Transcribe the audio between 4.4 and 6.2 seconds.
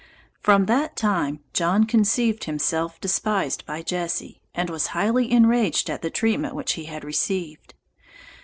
and was highly enraged at the